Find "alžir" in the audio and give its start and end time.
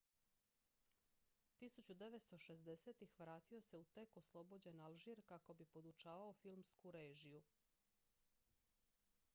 4.81-5.21